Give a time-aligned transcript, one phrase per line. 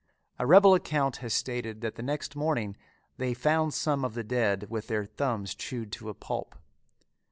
[0.39, 2.75] A rebel account has stated that the next morning
[3.17, 6.55] they found some of the dead with their thumbs chewed to a pulp.